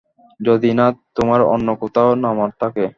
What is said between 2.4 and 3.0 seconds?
থাকে।